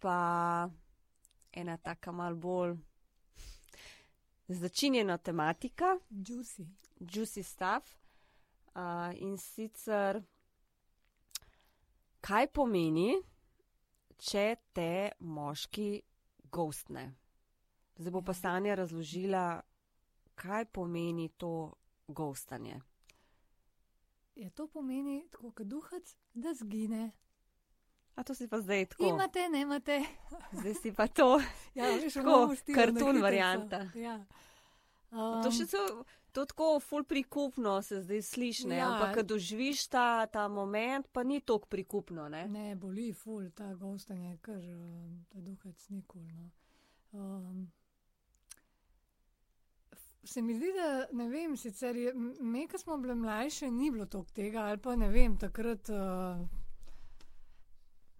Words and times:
pa 0.00 0.68
ena 1.52 1.76
taka 1.76 2.12
mal 2.12 2.34
bolj 2.34 2.76
začinjena 4.48 5.18
tematika, 5.18 5.98
Juicy. 6.10 6.66
juicy 7.00 7.42
stuff. 7.42 7.98
Uh, 8.74 9.10
in 9.20 9.36
sicer, 9.36 10.20
kaj 12.22 12.46
pomeni, 12.54 13.16
če 14.18 14.56
te 14.72 15.10
moški 15.18 15.88
gostne? 16.52 17.08
Zdaj 17.98 18.12
bo 18.14 18.22
pa 18.22 18.32
Ja. 18.32 18.40
Sanja 18.40 18.74
razložila, 18.74 19.62
kaj 20.34 20.64
pomeni 20.70 21.28
to 21.28 21.74
gostanje. 22.06 22.80
Ja, 24.36 24.50
to 24.50 24.68
pomeni, 24.68 25.26
tako 25.30 25.50
kot 25.50 25.66
duhac, 25.66 26.14
da 26.34 26.54
zgine. 26.54 27.10
A 28.18 28.24
to 28.26 28.34
si 28.34 28.48
pa 28.50 28.58
zdaj 28.60 28.86
tako. 28.86 29.06
Imate, 29.06 29.48
ne 29.48 29.60
imate. 29.60 30.02
Zdaj 30.52 30.74
si 30.74 30.92
pa 30.92 31.06
to. 31.06 31.38
Ja, 31.78 31.86
v 31.94 32.10
Tako, 32.10 32.56
kartun 32.74 33.22
varianta. 33.22 33.86
Ja. 33.94 34.18
To 35.14 35.52
še 35.54 35.68
so, 35.70 35.82
to 36.34 36.42
tako 36.50 36.80
ful 36.82 37.06
prikupno 37.06 37.76
se 37.82 38.02
zdaj 38.02 38.22
sliši, 38.26 38.66
ne? 38.68 38.80
Ja. 38.80 38.90
ampak 38.90 39.14
ko 39.14 39.22
doživiš 39.22 39.86
ta, 39.94 40.26
ta 40.26 40.48
moment, 40.50 41.06
pa 41.14 41.22
ni 41.22 41.38
tako 41.40 41.70
prikupno. 41.70 42.26
Ne? 42.28 42.48
Ne, 42.50 42.74
boli, 42.76 43.12
ful, 43.14 43.52
ta 43.54 43.70
gostanje, 43.78 44.34
kar 44.42 44.58
um, 44.58 45.24
ta 45.30 45.38
duhac 45.38 45.88
nikoli. 45.94 46.26
No. 46.34 46.50
Um, 47.12 47.70
se 50.26 50.42
mi 50.42 50.58
zdi, 50.58 50.74
da 50.74 51.06
ne 51.14 51.30
vem, 51.30 51.54
sicer 51.56 51.96
je, 51.96 52.12
me, 52.14 52.66
ko 52.66 52.82
smo 52.82 52.98
bile 52.98 53.14
mlajše, 53.14 53.70
ni 53.70 53.94
bilo 53.94 54.10
toliko 54.10 54.34
tega, 54.34 54.66
ali 54.72 54.82
pa 54.82 54.98
ne 54.98 55.14
vem, 55.14 55.38
takrat. 55.38 55.94
Uh, 55.94 56.66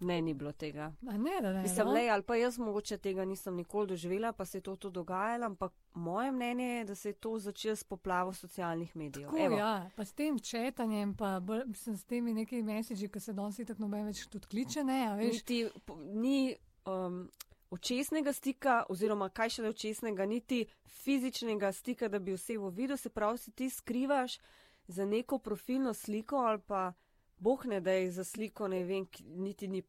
ne, 0.01 0.23
ni 0.23 0.35
bilo 0.35 0.53
tega. 0.53 0.93
a 1.09 1.17
ne, 1.17 1.41
da 1.43 1.53
ne. 1.53 1.63
Mislim, 1.63 1.87
no. 1.87 1.93
le, 1.93 2.09
ali 2.09 2.23
pa 2.23 2.37
jaz 2.37 2.59
mogoče 2.59 2.99
tega 2.99 3.25
nisem 3.25 3.55
nikoli 3.57 3.87
doživela, 3.87 4.33
pa 4.33 4.45
se 4.45 4.59
je 4.59 4.63
to, 4.63 4.77
to 4.77 4.91
dogajalo, 4.91 5.47
ampak 5.47 5.73
moje 5.95 6.33
mnenje 6.33 6.65
je, 6.65 6.85
da 6.85 6.95
se 6.95 7.09
je 7.09 7.13
to 7.13 7.39
začelo 7.39 7.77
s 7.77 7.85
poplavo 7.85 8.33
socialnih 8.33 8.97
medijev. 8.97 9.29
Tako, 9.29 9.39
Evo, 9.39 9.57
ja, 9.57 9.91
pa 9.97 10.05
s 10.05 10.13
tem 10.13 10.39
četanjem, 10.39 11.15
pa 11.15 11.41
bolj, 11.41 11.63
mislim, 11.67 11.97
s 11.97 12.05
temi 12.05 12.35
nekimi 12.35 12.63
mesiči, 12.63 13.09
ki 13.09 13.21
se 13.21 13.33
danes 13.33 13.57
tako 13.57 13.83
noben 13.83 14.07
več 14.07 14.27
tudi 14.27 14.47
kliče, 14.47 14.85
ne, 14.85 15.07
a 15.07 15.15
veš. 15.15 15.33
niti, 15.33 15.67
ni 16.15 16.57
um, 16.87 17.31
očesnega 17.71 18.33
stika, 18.33 18.85
oziroma 18.89 19.29
kaj 19.29 19.51
šele 19.51 19.69
očesnega, 19.69 20.27
niti 20.27 20.67
fizičnega 20.87 21.73
stika, 21.73 22.09
da 22.09 22.19
bi 22.19 22.33
osebo 22.33 22.71
videl, 22.71 22.97
se 22.97 23.09
pravi, 23.09 23.39
si 23.39 23.51
ti 23.51 23.71
skrivaš 23.71 24.39
za 24.87 25.05
neko 25.05 25.39
profilno 25.39 25.95
sliko 25.95 26.37
ali 26.37 26.61
pa 26.67 26.93
boh 27.39 27.65
ne 27.65 27.81
da 27.81 27.93
je 27.93 28.11
za 28.13 28.25
sliko, 28.25 28.69
ne 28.69 28.85
vem, 28.85 29.07
niti 29.25 29.69
ni 29.69 29.83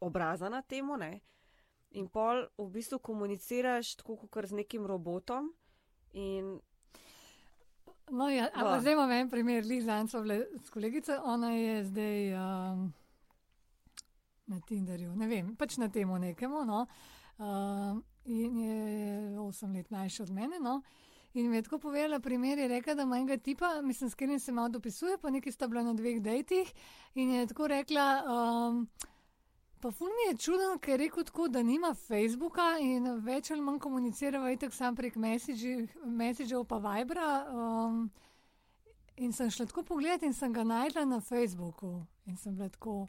obraza 0.00 0.48
na 0.48 0.62
temu, 0.62 0.96
ne. 0.96 1.20
In 1.90 2.08
pol 2.08 2.46
v 2.58 2.68
bistvu 2.72 2.98
komuniciraš 2.98 3.96
tako, 4.00 4.16
kot 4.30 4.48
z 4.48 4.62
nekim 4.62 4.86
robotom. 4.86 5.52
In 6.12 6.60
No, 8.12 8.28
ja, 8.28 8.48
ampak 8.52 8.80
zdaj 8.80 8.92
imam 8.92 9.10
en 9.10 9.28
primer, 9.30 9.64
Lizan 9.64 10.08
so 10.08 10.20
bile 10.20 10.42
s 10.64 10.70
kolegico, 10.70 11.14
ona 11.24 11.54
je 11.54 11.84
zdaj 11.84 12.34
um, 12.34 12.82
na 14.46 14.58
Tinderju, 14.68 15.14
ne 15.16 15.28
vem, 15.30 15.54
pač 15.56 15.78
na 15.80 15.88
temu 15.88 16.18
nekemu, 16.18 16.64
no, 16.68 16.82
um, 17.38 18.02
in 18.24 18.58
je 18.58 18.74
8 19.40 19.76
let 19.76 19.90
mlajša 19.90 20.26
od 20.26 20.30
mene, 20.30 20.60
no. 20.60 20.82
In 21.34 21.50
mi 21.50 21.56
je 21.56 21.62
tako 21.62 21.78
povedala, 21.78 22.20
primer 22.20 22.58
je 22.58 22.68
rekla, 22.68 22.94
da 22.94 23.02
ima 23.02 23.16
enega 23.16 23.36
tipa, 23.36 23.82
mislim, 23.82 24.10
s 24.10 24.14
katerim 24.14 24.40
se 24.40 24.52
malo 24.52 24.68
dopisuje, 24.68 25.18
pa 25.18 25.30
neki 25.30 25.52
sta 25.52 25.68
bila 25.68 25.82
na 25.82 25.94
dveh 25.94 26.20
dejtih 26.22 26.72
in 27.14 27.30
je 27.30 27.46
tako 27.46 27.66
rekla, 27.66 28.22
um, 28.24 28.88
pa 29.80 29.90
ful 29.90 30.06
mi 30.06 30.30
je 30.30 30.38
čudno, 30.38 30.78
ker 30.78 31.00
je 31.00 31.06
rekel 31.06 31.24
tako, 31.24 31.48
da 31.48 31.62
nima 31.62 31.94
Facebooka 31.94 32.76
in 32.80 33.08
več 33.24 33.50
ali 33.50 33.60
manj 33.60 33.78
komunicirava 33.78 34.52
itak 34.52 34.74
sam 34.74 34.96
prek 34.96 35.16
Messagev 35.16 36.64
pa 36.68 36.78
Vibra. 36.78 37.46
Um, 37.48 38.10
in 39.16 39.32
sem 39.32 39.50
šla 39.50 39.66
tako 39.66 39.82
pogledat 39.82 40.22
in 40.22 40.34
sem 40.34 40.52
ga 40.52 40.64
najdla 40.64 41.04
na 41.04 41.20
Facebooku 41.20 42.06
in 42.26 42.36
sem 42.36 42.54
bila 42.54 42.68
tako, 42.68 43.06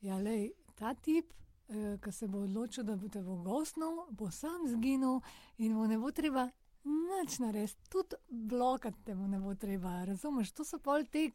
ja, 0.00 0.18
lej, 0.18 0.50
ta 0.74 0.94
tip. 0.94 1.32
Ki 1.72 2.10
se 2.12 2.26
bo 2.28 2.42
odločil, 2.44 2.84
da 2.84 2.98
bo 3.00 3.08
te 3.08 3.22
bo 3.24 3.38
gostnil, 3.40 4.02
bo 4.10 4.26
sam 4.30 4.66
zginil 4.68 5.22
in 5.56 5.72
mu 5.72 5.86
ne 5.88 5.96
bo 5.96 6.10
treba 6.12 6.50
nič 6.84 7.38
narediti, 7.38 7.90
tudi 7.90 8.16
blokati 8.28 9.04
te 9.04 9.14
mu 9.14 9.28
ne 9.28 9.40
bo 9.40 9.54
treba. 9.54 10.04
Razumeš, 10.04 10.52
to 10.52 10.64
so 10.64 10.78
pol 10.78 11.04
te. 11.04 11.30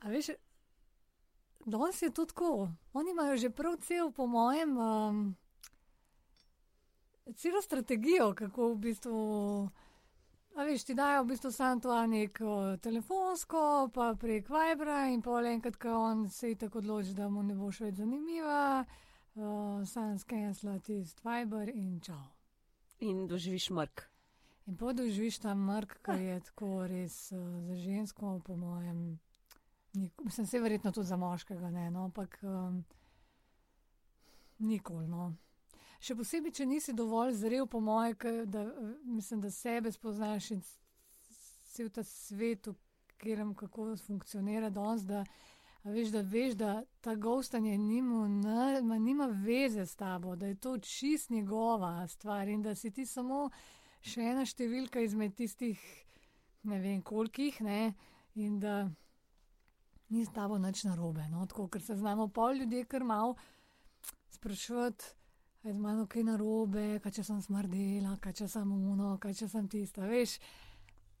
A 0.00 0.08
veš, 0.08 0.30
danes 1.66 2.02
je 2.02 2.10
to 2.10 2.26
tako. 2.26 2.68
Oni 2.92 3.10
imajo 3.10 3.36
že 3.36 3.50
prav 3.50 3.76
cel, 3.76 4.12
po 4.12 4.26
mojem, 4.26 4.78
um, 4.78 5.36
celo 7.36 7.62
strategijo, 7.62 8.34
kako 8.34 8.68
v 8.74 8.76
bistvu. 8.76 9.70
A 10.56 10.64
veš, 10.64 10.84
ti 10.84 10.94
dajo 10.94 11.22
v 11.22 11.26
bistvu 11.26 11.52
samo 11.52 11.80
to 11.80 12.06
neko 12.06 12.76
telefonsko, 12.82 13.90
pa 13.94 14.14
prek 14.20 14.48
Vibra 14.48 15.06
in 15.12 15.22
pol 15.22 15.46
enkrat, 15.46 15.76
ko 15.76 15.88
on 15.88 16.28
se 16.30 16.48
je 16.48 16.56
tako 16.56 16.78
odloči, 16.78 17.12
da 17.14 17.28
mu 17.28 17.42
ne 17.42 17.54
boš 17.54 17.80
več 17.80 18.00
zanimiva, 18.00 18.84
uh, 19.34 19.84
sam 19.84 20.16
skenjala 20.18 20.78
tisti 20.80 21.20
Viber 21.24 21.68
in 21.68 22.00
čau. 22.00 22.35
In 23.00 23.26
doživiš 23.26 23.70
mrk. 23.70 24.02
In 24.66 24.76
podoživiš 24.76 25.38
ta 25.38 25.54
mrk, 25.54 25.98
ki 26.02 26.16
je 26.22 26.40
tako 26.42 26.86
res 26.86 27.30
uh, 27.30 27.38
za 27.62 27.76
žensko, 27.76 28.40
po 28.40 28.56
mojem, 28.56 29.18
nik- 29.94 30.24
mislim, 30.24 30.46
se 30.46 30.60
verjetno 30.60 30.92
tudi 30.92 31.06
za 31.06 31.16
moškega, 31.16 31.70
ne, 31.70 31.90
no, 31.90 32.04
ampak 32.04 32.38
um, 32.42 32.84
nikoli. 34.60 35.06
No. 35.06 35.34
Še 35.98 36.14
posebej, 36.14 36.52
če 36.52 36.66
nisi 36.66 36.92
dovolj 36.92 37.34
zrel, 37.34 37.66
po 37.66 37.80
moje, 37.80 38.14
ke, 38.16 38.32
da, 38.46 38.62
eh, 38.62 38.72
mislim, 39.06 39.40
da 39.40 39.50
sebe 39.50 39.92
spoznaš 39.92 40.50
in 40.50 40.60
s- 40.60 40.78
cel 41.68 41.88
ta 41.90 42.02
svet, 42.02 42.66
v 42.66 42.74
katerem 43.08 43.54
kako 43.54 43.94
funkcionira 43.98 44.70
danes, 44.70 45.02
da, 45.02 45.24
a 45.86 45.90
veš, 45.90 46.08
da 46.08 46.20
veš, 46.20 46.54
da 46.54 46.82
ta 47.00 47.14
gostanje 47.14 47.78
nima, 47.78 48.28
na- 48.28 48.82
ma 48.82 48.98
nima 48.98 49.26
veze 49.26 49.86
s 49.86 49.94
tabo, 49.94 50.36
da 50.36 50.46
je 50.46 50.54
to 50.54 50.78
čist 50.78 51.30
njegova 51.30 52.08
stvar 52.08 52.48
in 52.48 52.62
da 52.62 52.74
si 52.74 52.90
ti 52.90 53.06
samo 53.06 53.50
še 54.00 54.20
ena 54.20 54.42
številka 54.42 55.00
izmed 55.00 55.34
tistih, 55.34 55.78
ne 56.62 56.80
vem 56.80 57.02
kolikih, 57.02 57.60
ne, 57.60 57.94
in 58.34 58.58
da 58.60 58.90
ni 60.08 60.24
s 60.24 60.32
tabo 60.34 60.58
nič 60.58 60.84
narobe. 60.84 61.28
No? 61.30 61.46
Tako, 61.46 61.68
ker 61.68 61.82
se 61.82 61.96
znamo 61.96 62.28
pol 62.28 62.58
ljudje 62.58 62.84
kar 62.84 63.04
mal 63.04 63.36
sprašovati, 64.30 65.04
aj 65.64 65.72
z 65.72 65.78
mano 65.78 66.06
kaj 66.06 66.22
narobe, 66.22 67.00
kaj 67.02 67.12
če 67.12 67.24
sem 67.24 67.42
smrdela, 67.42 68.18
kaj 68.18 68.32
če 68.32 68.48
sem 68.48 68.72
uno, 68.72 69.18
kaj 69.22 69.34
če 69.34 69.48
sem 69.48 69.68
tista, 69.68 70.06
veš, 70.06 70.38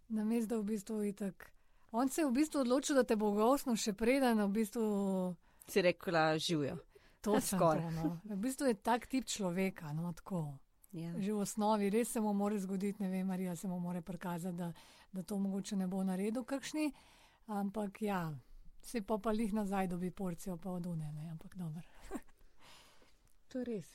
namesto 0.08 0.56
da 0.56 0.60
v 0.60 0.72
bistvu 0.74 1.02
itak. 1.06 1.55
On 1.96 2.08
se 2.08 2.20
je 2.20 2.26
v 2.26 2.32
bistvu 2.36 2.60
odločil, 2.60 2.96
da 2.98 3.04
te 3.08 3.16
bo 3.16 3.30
gostno 3.32 3.72
še 3.76 3.94
preden, 3.96 4.42
v 4.44 4.52
bistvu 4.52 4.84
Si 5.68 5.82
rekla, 5.82 6.36
živijo. 6.38 6.76
to 7.24 7.40
sem 7.40 7.56
Skoraj. 7.58 7.90
no. 7.96 8.20
V 8.24 8.36
bistvu 8.36 8.68
je 8.68 8.74
tak 8.74 9.06
tip 9.06 9.24
človeka, 9.24 9.92
no 9.96 10.12
tako. 10.12 10.58
Ja. 10.92 11.12
Že 11.16 11.32
v 11.32 11.40
osnovi 11.40 11.90
res 11.90 12.12
se 12.12 12.20
mu 12.20 12.32
more 12.32 12.58
zgoditi, 12.58 13.02
ne 13.02 13.08
vem, 13.08 13.26
Marija 13.26 13.56
se 13.56 13.68
mu 13.68 13.80
more 13.80 14.02
prikazati, 14.02 14.56
da, 14.56 14.72
da 15.12 15.22
to 15.22 15.38
mogoče 15.38 15.76
ne 15.76 15.86
bo 15.86 16.02
naredil 16.04 16.44
kakšni, 16.44 16.92
ampak 17.46 18.02
ja, 18.02 18.32
se 18.82 19.02
pa 19.02 19.18
pa 19.18 19.30
lih 19.30 19.52
nazaj 19.52 19.88
dobi 19.88 20.10
porcijo 20.10 20.56
pa 20.56 20.70
od 20.70 20.86
une, 20.86 21.12
ne, 21.12 21.30
ampak 21.30 21.56
dobro. 21.56 21.82
To 23.48 23.58
je 23.58 23.64
res. 23.64 23.88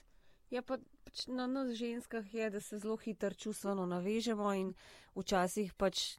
Ja, 0.49 0.61
pa 0.61 0.77
pač 1.05 1.27
na 1.27 1.47
nas 1.47 1.73
ženskah 1.77 2.33
je, 2.33 2.49
da 2.49 2.59
se 2.59 2.79
zelo 2.79 2.97
hitro 2.97 3.33
čustveno 3.33 3.85
navežemo 3.85 4.53
in 4.53 4.73
včasih 5.15 5.73
pač, 5.73 6.17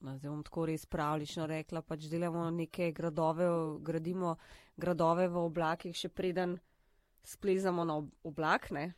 no, 0.00 0.16
zdaj 0.16 0.30
bom 0.30 0.42
tako 0.46 0.66
res 0.70 0.86
pravlično 0.86 1.46
rekla, 1.50 1.82
pač 1.82 2.08
delamo 2.10 2.46
neke 2.54 2.90
gradove, 2.96 3.48
gradimo 3.84 4.36
gradove 4.80 5.28
v 5.28 5.44
oblakih, 5.44 5.96
še 5.96 6.08
preden 6.08 6.56
splezamo 7.26 7.84
na 7.84 7.98
ob- 8.00 8.12
oblak, 8.24 8.70
ne. 8.76 8.90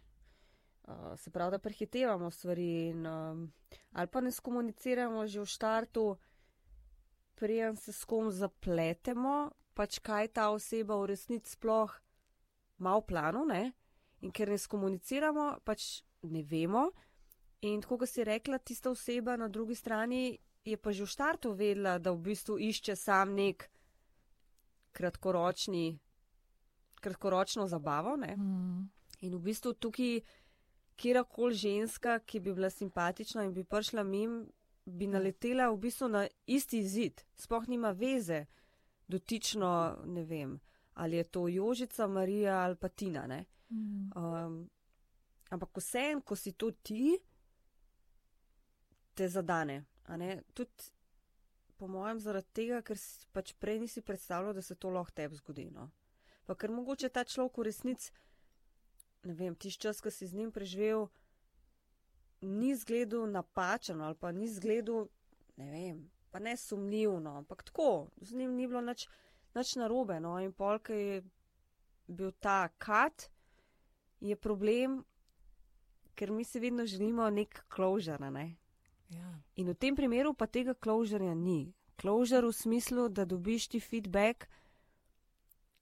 Uh, 0.83 1.13
se 1.19 1.31
pravi, 1.31 1.55
da 1.55 1.63
prehitevamo 1.63 2.31
stvari 2.31 2.69
in, 2.89 3.07
um, 3.07 3.43
ali 3.93 4.11
pa 4.11 4.21
ne 4.21 4.33
skomuniciramo 4.35 5.27
že 5.27 5.41
v 5.41 5.47
štartu, 5.47 6.07
preden 7.39 7.77
se 7.77 7.93
s 7.93 8.05
kom 8.05 8.31
zapletemo, 8.31 9.53
pač 9.75 10.01
kaj 10.03 10.33
ta 10.35 10.51
oseba 10.51 10.99
v 10.99 11.15
resnici 11.15 11.55
sploh 11.55 11.95
ima 12.79 12.97
v 12.99 13.07
planu, 13.07 13.47
ne? 13.47 13.73
in 14.23 14.31
ker 14.31 14.51
ne 14.51 14.59
skomuniciramo, 14.59 15.63
pač 15.67 16.03
ne 16.31 16.43
vemo. 16.47 16.91
In 17.67 17.81
tako, 17.83 18.03
kot 18.03 18.11
si 18.11 18.27
rekla, 18.27 18.59
tista 18.59 18.91
oseba 18.91 19.37
na 19.39 19.49
drugi 19.51 19.75
strani 19.75 20.39
je 20.65 20.77
pa 20.77 20.93
že 20.93 21.05
v 21.05 21.11
štartu 21.11 21.53
vedela, 21.53 21.99
da 21.99 22.13
v 22.13 22.33
bistvu 22.33 22.59
išče 22.59 22.97
sam 22.97 23.35
nek 23.35 23.69
kratkoročni, 24.93 25.99
kratkoročno 27.01 27.67
zabavo. 27.67 28.17
Ne? 28.17 28.37
Mm. 28.37 28.91
In 29.27 29.35
v 29.35 29.43
bistvu 29.43 29.73
tukaj, 29.75 30.21
kjerkoli 30.97 31.55
ženska, 31.55 32.19
ki 32.19 32.41
bi 32.41 32.55
bila 32.55 32.71
simpatična 32.71 33.45
in 33.45 33.55
bi 33.55 33.65
prišla 33.65 34.03
mim, 34.03 34.47
bi 34.85 35.07
naletela 35.07 35.71
v 35.71 35.79
bistvu 35.79 36.09
na 36.09 36.27
isti 36.47 36.83
zid, 36.87 37.23
sploh 37.35 37.67
nima 37.69 37.91
veze, 37.91 38.47
dotično, 39.09 40.03
ne 40.07 40.25
vem, 40.25 40.61
ali 40.95 41.17
je 41.17 41.25
to 41.25 41.49
Jožica, 41.49 42.07
Marija 42.07 42.63
ali 42.63 42.77
pa 42.77 42.89
Tina. 42.89 43.27
Mm. 43.71 44.11
Um, 44.15 44.71
ampak 45.51 45.71
vsem, 45.77 46.21
ko 46.21 46.37
si 46.37 46.53
to 46.53 46.71
ti, 46.71 47.19
te 49.15 49.29
zadane. 49.29 49.85
Tudi 50.55 50.91
po 51.77 51.89
mojem, 51.89 52.21
zaradi 52.21 52.47
tega, 52.55 52.83
ker 52.83 52.99
si 52.99 53.27
pač 53.35 53.55
prej 53.59 53.81
nisi 53.83 54.03
predstavljal, 54.07 54.55
da 54.55 54.63
se 54.63 54.75
to 54.75 54.91
lahko 54.91 55.15
tebi 55.17 55.35
zgodi. 55.35 55.71
No? 55.75 55.89
Pa 56.47 56.55
ker 56.55 56.71
mogoče 56.71 57.09
ta 57.11 57.25
človek 57.27 57.59
v 57.59 57.67
resnici, 57.67 58.13
ne 59.27 59.35
vem, 59.35 59.57
tiš 59.59 59.79
čas, 59.83 60.03
ki 60.03 60.11
si 60.11 60.29
z 60.31 60.39
njim 60.39 60.53
preživel, 60.55 61.09
ni 62.43 62.75
zgledal 62.75 63.27
napačen 63.31 64.01
ali 64.03 64.19
pa 64.19 64.33
ni 64.35 64.49
zgledal, 64.51 65.07
ne 65.57 65.69
vem, 65.71 65.99
pa 66.31 66.39
ne 66.39 66.57
sumljivno, 66.57 67.37
ampak 67.43 67.63
tako, 67.63 68.09
z 68.21 68.35
njim 68.35 68.55
ni 68.55 68.67
bilo 68.67 68.81
nič, 68.81 69.09
nič 69.55 69.77
narobe. 69.79 70.21
No? 70.21 70.39
In 70.43 70.55
polk 70.55 70.91
je 70.91 71.23
bil 72.07 72.33
ta 72.39 72.69
kat, 72.79 73.31
je 74.23 74.39
problem, 74.39 75.03
ker 76.15 76.31
mi 76.31 76.45
si 76.45 76.61
vedno 76.61 76.87
želimo 76.87 77.31
nek 77.31 77.65
kložar. 77.69 78.21
Ne? 78.21 78.53
Ja. 79.13 79.29
In 79.57 79.67
v 79.67 79.75
tem 79.75 79.97
primeru 79.97 80.33
pa 80.35 80.47
tega 80.47 80.75
kložarja 80.75 81.35
ni. 81.35 81.73
Kložar 81.97 82.45
v 82.45 82.53
smislu, 82.53 83.09
da 83.09 83.25
dobiš 83.25 83.69
ti 83.69 83.81
feedback, 83.81 84.49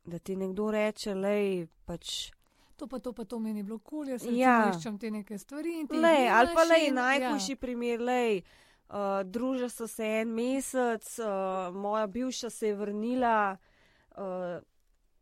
da 0.04 0.18
ti 0.18 0.36
nekdo 0.36 0.70
reče, 0.70 1.14
lej, 1.14 1.66
pač. 1.84 2.30
To 2.76 2.86
pa 2.86 2.98
to, 2.98 3.12
pa 3.12 3.24
to 3.24 3.38
meni 3.38 3.62
bilo 3.62 3.78
kul, 3.78 4.04
cool, 4.04 4.08
jaz 4.08 4.24
Ja. 4.26 4.70
iščem 4.70 4.98
te 4.98 5.10
neke 5.10 5.38
stvari. 5.38 5.80
in 5.80 5.86
ti 5.86 5.96
Lej, 5.96 6.28
ali 6.28 6.48
pa 6.54 6.64
lej, 6.64 6.88
in- 6.88 6.94
najhujši 6.94 7.56
primer, 7.56 8.00
lej, 8.00 8.42
uh, 8.88 8.96
druža 9.24 9.68
so 9.68 9.86
se 9.86 10.04
en 10.04 10.28
mesec, 10.28 11.18
uh, 11.18 11.26
moja 11.72 12.06
bivša 12.06 12.50
se 12.50 12.66
je 12.66 12.74
vrnila, 12.74 13.56
uh, 14.16 14.60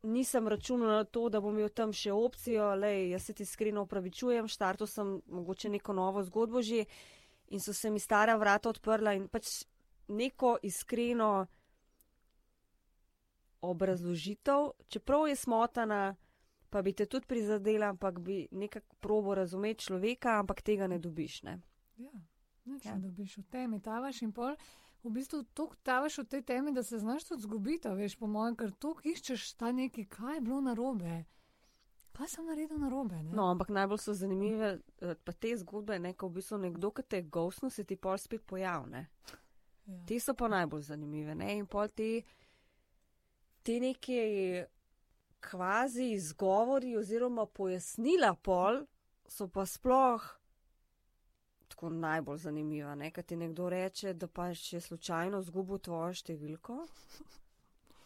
nisem 0.02 0.48
računala 0.48 0.92
na 0.94 1.04
to, 1.04 1.28
da 1.28 1.40
bom 1.40 1.50
imel 1.52 1.68
tam 1.68 1.92
še 1.92 2.12
opcijo, 2.12 2.74
lej, 2.74 3.10
jaz 3.10 3.22
se 3.22 3.32
ti 3.32 3.42
iskreno 3.42 3.82
upravičujem, 3.82 4.48
štartil 4.48 4.86
sem 4.86 5.22
mogoče 5.26 5.68
neko 5.68 5.92
novo 5.92 6.22
zgodbo 6.22 6.62
že 6.62 6.84
in 7.48 7.60
so 7.60 7.72
se 7.72 7.90
mi 7.90 8.00
stara 8.00 8.36
vrata 8.36 8.68
odprla 8.68 9.12
in 9.14 9.28
pač 9.28 9.64
neko 10.08 10.56
iskreno 10.62 11.46
obrazložitev, 13.60 14.70
čeprav 14.88 15.28
je 15.28 15.36
smotana, 15.36 16.16
pa 16.70 16.82
bi 16.82 16.92
te 16.92 17.06
tudi 17.06 17.26
prizadela, 17.26 17.86
ampak 17.86 18.18
bi 18.18 18.48
nekako 18.50 18.96
probo 19.00 19.34
razumeti 19.34 19.84
človeka, 19.84 20.38
ampak 20.38 20.62
tega 20.62 20.86
ne 20.86 20.98
dobiš. 20.98 21.42
Ne? 21.42 21.60
Ja, 21.96 22.10
nič 22.64 22.84
Ja. 22.84 22.94
ne 22.94 23.00
dobiš 23.00 23.36
v 23.38 23.42
temi, 23.42 23.80
tavaš 23.80 24.22
in 24.22 24.32
pol. 24.32 24.56
V 25.02 25.10
bistvu 25.10 25.42
toliko 25.54 25.76
tavaš 25.82 26.18
v 26.18 26.24
tej 26.24 26.42
temi, 26.42 26.72
da 26.72 26.82
se 26.82 26.98
znaš 26.98 27.24
tudi 27.24 27.42
zgubiti, 27.42 27.88
veš, 27.88 28.16
po 28.18 28.26
mojem, 28.26 28.56
ker 28.56 28.70
toliko 28.72 29.08
iščeš 29.08 29.54
ta 29.54 29.72
neki, 29.72 30.04
kaj 30.04 30.34
je 30.34 30.40
bilo 30.40 30.60
narobe. 30.60 31.24
Kaj 32.18 32.28
sem 32.32 32.46
naredil 32.50 32.80
narobe? 32.82 33.14
Ne? 33.22 33.30
No, 33.30 33.44
ampak 33.52 33.68
najbolj 33.70 34.00
so 34.02 34.14
zanimive 34.18 34.72
eh, 34.74 35.14
pa 35.24 35.32
te 35.32 35.52
zgodbe, 35.60 36.00
ne, 36.02 36.16
ko 36.18 36.26
v 36.26 36.40
bistvu 36.40 36.58
nekdo, 36.64 36.90
ki 36.90 37.04
te 37.06 37.20
gostno, 37.22 37.70
se 37.70 37.84
ti 37.86 37.96
pol 37.96 38.18
spet 38.18 38.42
pojavne. 38.42 39.04
ja. 39.86 40.00
Te 40.08 40.18
so 40.20 40.34
pa 40.34 40.48
najbolj 40.50 40.82
zanimive. 40.90 41.36
Ne? 41.38 41.52
In 41.60 41.68
pol 41.70 41.92
te, 41.94 42.08
te 43.62 43.78
neke 43.80 44.66
kvazi 45.46 46.10
izgovori 46.16 46.96
oziroma 46.98 47.46
pojasnila 47.46 48.34
pol 48.34 48.82
so 49.28 49.46
pa 49.46 49.62
sploh 49.66 50.26
tako 51.68 51.90
najbolj 51.94 52.38
zanimiva. 52.48 52.94
Ne? 52.98 53.12
Kaj 53.14 53.30
ti 53.30 53.36
nekdo 53.36 53.68
reče, 53.70 54.16
da 54.18 54.26
pa 54.26 54.50
še 54.54 54.80
slučajno 54.80 55.38
zgubil 55.46 55.78
tvojo 55.78 56.10
številko. 56.18 56.82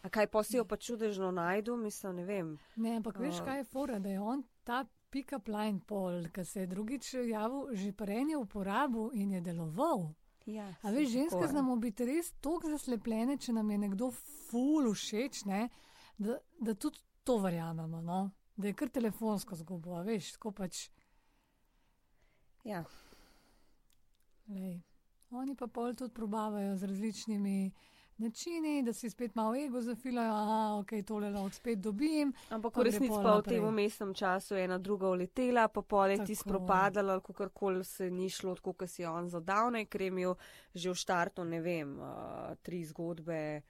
A 0.03 0.09
kaj 0.09 0.27
pa 0.27 0.43
si 0.43 0.57
jo 0.57 0.65
pa 0.67 0.77
čudežno 0.77 1.31
najdu, 1.31 1.77
mislim, 1.79 2.15
ne 2.15 2.25
vem. 2.27 2.57
Ne, 2.75 2.97
ampak 2.99 3.19
veš, 3.19 3.39
A. 3.39 3.45
kaj 3.45 3.57
je 3.57 3.63
fora, 3.63 3.99
da 3.99 4.09
je 4.09 4.19
on 4.19 4.43
ta 4.63 4.83
pick-up 5.13 5.47
line 5.47 5.79
pol, 5.87 6.27
ki 6.33 6.43
se 6.45 6.65
je 6.65 6.67
drugič 6.67 7.13
javil, 7.13 7.71
že 7.71 7.93
prej 7.95 8.33
je 8.33 8.37
uporabil 8.37 9.13
in 9.13 9.31
je 9.31 9.41
deloval. 9.41 10.11
Ja, 10.45 10.67
A 10.83 10.91
veš, 10.91 11.09
ženske 11.09 11.47
znamo 11.47 11.75
biti 11.79 12.05
res 12.05 12.33
tako 12.43 12.73
zaslepljene, 12.73 13.37
če 13.39 13.53
nam 13.55 13.71
je 13.71 13.77
nekdo 13.77 14.11
ful 14.49 14.91
všeč, 14.91 15.45
ne, 15.47 15.69
da, 16.17 16.35
da 16.59 16.75
tudi 16.75 16.99
to 17.23 17.37
verjamemo, 17.39 18.01
no? 18.01 18.31
da 18.55 18.67
je 18.67 18.73
kar 18.73 18.89
telefonsko 18.89 19.55
zgubo, 19.55 19.95
a 19.95 20.03
veš, 20.03 20.33
tako 20.35 20.51
pač. 20.51 20.89
Ja. 22.67 22.83
Lej. 24.51 24.81
Oni 25.33 25.55
pa 25.55 25.67
pol 25.67 25.95
tudi 25.97 26.13
probavajo 26.13 26.75
z 26.77 26.91
različnimi 26.91 27.71
načini, 28.17 28.83
da 28.83 28.93
si 28.93 29.09
spet 29.09 29.35
malo 29.35 29.55
ego 29.55 29.81
zafilajo, 29.81 30.33
a 30.33 30.77
ok, 30.79 30.91
tole 31.07 31.29
lahko 31.29 31.49
spet 31.49 31.79
dobim. 31.79 32.33
Ampak 32.49 32.73
Pa 32.73 32.81
v 32.81 32.83
resnici 32.83 33.19
pa 33.23 33.37
v 33.37 33.43
tem 33.43 33.65
umestnem 33.65 34.13
času 34.13 34.55
je 34.55 34.63
ena 34.63 34.77
druga 34.77 35.09
uletela, 35.09 35.67
pa 35.67 35.81
pol 35.81 36.15
je 36.15 36.25
ti 36.25 36.35
spropadala, 36.35 37.13
ali 37.13 37.21
kakorkoli 37.21 37.83
se 37.83 38.09
ni 38.09 38.29
šlo, 38.29 38.55
tako 38.55 38.73
kot 38.73 38.89
si 38.89 39.01
je 39.01 39.09
on 39.09 39.29
zadavne, 39.29 39.85
ker 39.85 40.01
je 40.01 40.07
imel 40.07 40.35
že 40.75 40.89
v 40.89 40.95
štartu, 40.95 41.43
ne 41.43 41.61
vem, 41.61 41.99
uh, 41.99 42.55
tri 42.61 42.83
zgodbe 42.85 43.61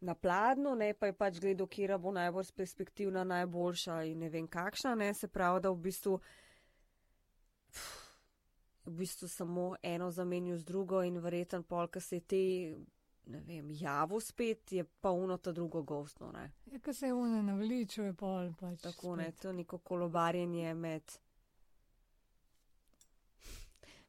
na 0.00 0.14
pladnu, 0.14 0.74
ne 0.74 0.94
pa 0.94 1.06
je 1.06 1.12
pač 1.16 1.40
gledal, 1.40 1.66
kera 1.66 1.98
bo 1.98 2.12
najbolj 2.12 2.52
perspektivna, 2.56 3.24
najboljša 3.24 4.02
in 4.10 4.18
ne 4.18 4.28
vem 4.28 4.48
kakšna, 4.48 4.94
ne 4.94 5.14
se 5.14 5.28
pravi, 5.28 5.62
da 5.64 5.70
v 5.70 5.80
bistvu. 5.88 6.18
V 8.84 8.92
bistvu 8.92 9.28
samo 9.28 9.76
eno 9.82 10.10
zamenju 10.10 10.58
z 10.58 10.64
drugo, 10.64 11.00
in 11.02 11.16
verjeten 11.18 11.62
pol, 11.64 11.88
ki 11.88 12.00
se 12.00 12.20
te, 12.20 12.42
ne 13.26 13.40
vem, 13.40 13.70
javil 13.70 14.20
spet, 14.20 14.72
je 14.72 14.84
pa 15.00 15.10
uno 15.10 15.36
ta 15.36 15.52
drugo 15.52 15.82
gostno. 15.82 16.32
Ne? 16.32 16.52
Ja, 16.66 16.78
ko 16.78 16.92
se 16.92 17.12
une 17.12 17.42
navličuje, 17.42 18.12
pol 18.14 18.52
pač. 18.52 18.80
Tako 18.82 19.16
ne, 19.16 19.24
spet. 19.24 19.40
to 19.40 19.48
je 19.48 19.54
neko 19.54 19.78
kolobarjenje 19.78 20.74
med, 20.74 21.18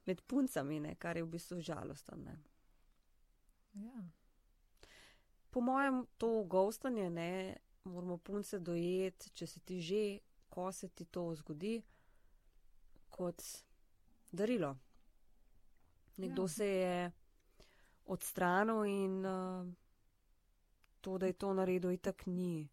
med 0.05 0.21
puncami, 0.21 0.79
ne, 0.79 0.95
kar 0.95 1.17
je 1.17 1.23
v 1.23 1.27
bistvu 1.27 1.59
žalostno. 1.61 2.17
ne. 2.17 2.37
Ja. 3.75 4.03
Po 5.49 5.61
mojem, 5.61 6.05
to 6.17 6.43
gostanje, 6.43 7.09
ne, 7.09 7.55
moramo 7.83 8.17
punce 8.17 8.59
dojeti, 8.59 9.29
če 9.29 9.47
se 9.47 9.59
ti 9.59 9.81
že, 9.81 10.19
ko 10.49 10.71
se 10.71 10.87
ti 10.89 11.05
to 11.05 11.35
zgodi, 11.35 11.81
kot 13.09 13.43
darilo. 14.31 14.75
Nekdo 16.17 16.41
Ja. 16.41 16.47
se 16.47 16.65
je 16.67 17.11
odstranil 18.05 18.83
in 18.85 19.25
uh, 19.25 19.67
to, 21.01 21.17
da 21.17 21.25
je 21.25 21.33
to 21.33 21.53
naredil, 21.53 21.91
itak 21.91 22.25
ni 22.25 22.69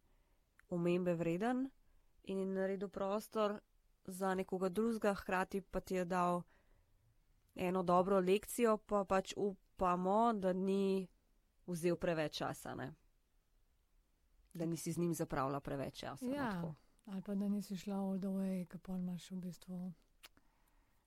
omembe 0.68 1.14
vreden 1.14 1.70
in 2.24 2.38
je 2.38 2.46
naredil 2.46 2.88
prostor 2.88 3.60
za 4.04 4.34
nekoga 4.34 4.68
drugega, 4.68 5.14
hkrati 5.14 5.60
pa 5.60 5.80
ti 5.80 5.94
je 5.94 6.04
dal 6.04 6.42
eno 7.54 7.82
dobro 7.82 8.20
lekcijo, 8.20 8.76
pa 8.76 9.04
pač 9.04 9.34
upamo, 9.36 10.32
da 10.32 10.52
ni 10.52 11.08
vzel 11.66 11.96
preveč 11.96 12.36
časa, 12.36 12.74
ne? 12.74 12.94
da 14.54 14.66
nisi 14.66 14.92
z 14.92 14.98
njim 14.98 15.14
zapravila 15.14 15.60
preveč 15.60 15.94
časa. 15.94 16.24
no, 16.26 16.34
Ja. 16.34 16.50
tako. 16.50 16.74
Ali 17.06 17.22
pa 17.22 17.34
da 17.34 17.48
nisi 17.48 17.76
šla 17.76 17.94
all 17.96 18.18
the 18.18 18.26
way, 18.28 18.66
ki 18.66 18.78
pa 18.78 18.96
imaš 18.96 19.30
v 19.30 19.36
bistvu 19.36 19.92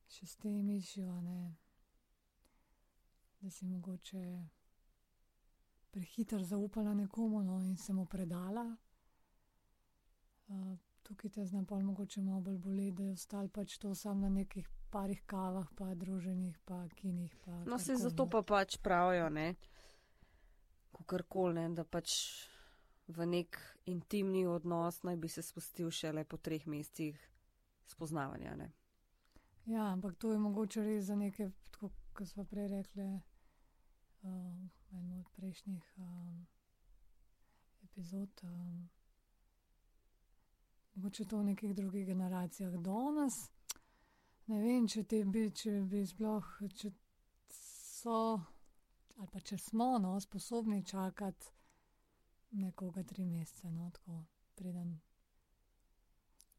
še 0.08 0.26
s 0.26 0.36
tem 0.36 0.70
išjo, 0.70 1.22
ne. 1.22 1.56
Da 3.46 3.52
si 3.52 3.66
mogoče 3.66 4.48
prehiter 5.92 6.44
zaupala 6.44 6.94
nekomu 6.94 7.44
no, 7.44 7.60
in 7.62 7.78
se 7.78 7.94
mu 7.94 8.06
predala. 8.06 8.76
Uh, 10.48 10.78
tukaj 11.04 11.30
te 11.30 11.46
zna 11.46 11.62
pa 11.70 11.78
mogoče 11.80 12.22
malo 12.22 12.42
bolj 12.42 12.58
boleti, 12.58 12.92
da 12.92 13.04
je 13.04 13.12
ostal 13.12 13.50
pač 13.50 13.78
to 13.78 13.96
sam 13.96 14.22
na 14.22 14.30
nekih 14.30 14.70
parih 14.90 15.22
kavah, 15.26 15.68
pa 15.78 15.94
druženih, 15.94 16.58
pa 16.66 16.88
kinih. 16.96 17.36
Pa 17.46 17.52
No, 17.70 17.78
se 17.78 17.96
zato 17.96 18.26
pa 18.30 18.42
pač 18.42 18.78
pravijo, 18.78 19.30
ne, 19.30 19.54
kakorkoli, 20.98 21.54
ne, 21.54 21.68
da 21.70 21.84
pač 21.84 22.18
v 23.08 23.30
nek 23.30 23.62
intimni 23.86 24.48
odnos 24.50 25.04
naj 25.04 25.22
bi 25.22 25.30
se 25.30 25.46
spustil 25.46 25.92
šele 25.94 26.26
po 26.26 26.42
treh 26.42 26.66
mesecih 26.66 27.30
spoznavanja. 27.86 28.56
Ne. 28.56 28.72
Ja, 29.66 29.92
ampak 29.94 30.18
to 30.18 30.34
je 30.34 30.42
mogoče 30.42 30.84
res 30.84 31.06
za 31.06 31.16
neke, 31.16 31.52
tako 31.70 31.94
kot 32.14 32.28
smo 32.28 32.50
prej 32.50 32.68
rekli, 32.74 33.06
v 34.30 34.98
enem 34.98 35.20
od 35.20 35.32
prejšnjih 35.36 35.94
um, 35.98 36.46
epizod. 37.84 38.44
Um, 38.44 38.90
mogoče 40.96 41.26
to 41.26 41.38
v 41.38 41.44
nekih 41.44 41.76
drugih 41.76 42.06
generacijah 42.06 42.74
danes. 42.74 43.34
Ne 44.48 44.62
vem, 44.62 44.88
če, 44.88 45.04
te 45.04 45.24
bi, 45.26 45.50
če 45.52 45.80
bi 45.90 46.04
sploh, 46.06 46.50
če 46.78 46.92
so, 47.52 48.40
ali 49.18 49.30
pa 49.34 49.42
če 49.42 49.58
smo 49.58 49.96
no, 50.00 50.14
sposobni 50.22 50.84
čakati 50.86 51.52
nekoga 52.56 53.04
tri 53.04 53.26
mesece, 53.26 53.72
no, 53.72 53.90
tako 53.92 54.24
preden. 54.56 55.00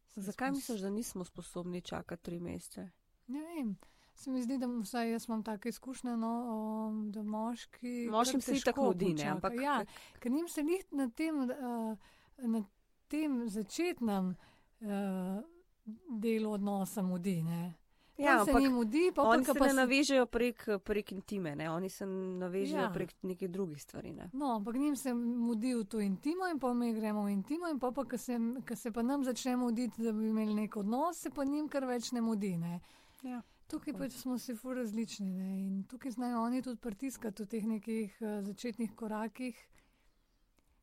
se 0.08 0.22
Zakaj 0.22 0.50
misliš, 0.50 0.80
da 0.80 0.90
nismo 0.90 1.24
sposobni 1.24 1.80
čakati 1.80 2.22
tri 2.22 2.40
mesece? 2.40 2.90
Ne 3.26 3.40
vem, 3.40 3.76
Se 4.16 4.30
mi 4.30 4.42
zdi, 4.42 4.56
da 4.56 4.66
vsaj 4.66 5.10
jaz 5.10 5.26
imam 5.28 5.42
take 5.42 5.68
izkušnje, 5.68 6.16
no, 6.16 6.30
um, 6.88 7.12
da 7.12 7.22
moški. 7.22 8.08
Moškim 8.10 8.40
se 8.40 8.60
tako 8.62 8.84
mudi, 8.84 9.14
ne, 9.14 9.24
ampak- 9.26 9.60
Ja, 9.60 9.84
ker 10.18 10.32
njim 10.32 10.48
se 10.48 10.62
njih 10.62 10.84
na 10.92 11.08
tem, 11.10 11.40
uh, 11.40 11.96
na 12.38 12.62
tem 13.08 13.48
začetnem 13.48 14.36
uh, 14.80 14.86
delu 16.10 16.50
odnosa 16.50 17.02
mudi. 17.02 17.42
Ne. 17.42 17.74
Ja, 18.16 18.38
se 18.38 18.50
ampak 18.50 18.62
jim 18.62 18.72
mudi, 18.72 19.12
pa 19.14 19.22
oni 19.24 19.44
pa, 19.44 19.52
se 19.52 19.60
ne 19.60 19.68
se- 19.68 19.74
navežejo 19.74 20.26
prek, 20.26 20.62
prek 20.80 21.12
intime, 21.12 21.56
ne? 21.56 21.70
oni 21.70 21.88
se 21.90 22.06
navežejo 22.06 22.80
Ja. 22.80 22.90
prek 22.90 23.12
nekih 23.22 23.50
drugih 23.50 23.82
stvari. 23.82 24.12
Ne? 24.12 24.30
No, 24.32 24.46
ampak 24.46 24.74
njim 24.74 24.96
se 24.96 25.12
mudi 25.14 25.74
v 25.74 25.84
to 25.84 26.00
intimo 26.00 26.46
in 26.46 26.58
pa 26.58 26.72
mi 26.72 26.94
gremo 26.94 27.24
v 27.24 27.30
intimo 27.30 27.68
in 27.68 27.78
pa, 27.78 27.90
pa 27.92 28.04
ko 28.04 28.16
se, 28.18 28.38
ko 28.68 28.74
se 28.76 28.90
pa 28.90 29.02
nam 29.02 29.24
začne 29.24 29.56
muditi, 29.56 30.02
da 30.02 30.12
bi 30.12 30.26
imeli 30.26 30.54
nek 30.54 30.76
odnos, 30.76 31.18
se 31.18 31.30
pa 31.30 31.44
njim 31.44 31.68
kar 31.68 31.84
več 31.84 32.12
ne 32.12 32.20
mudi. 32.22 32.56
Ne. 32.56 32.80
Ja. 33.22 33.42
Tukaj 33.66 33.94
pač 33.98 34.12
smo 34.12 34.38
si 34.38 34.54
fur 34.54 34.76
različni 34.76 35.32
ne. 35.32 35.48
in 35.66 35.84
tukaj 35.84 36.10
znajo 36.10 36.42
oni 36.42 36.62
tudi 36.62 36.80
pritiskati 36.80 37.42
v 37.42 37.46
teh 37.46 37.64
nekih 37.66 38.18
uh, 38.20 38.44
začetnih 38.46 38.94
korakih, 38.94 39.58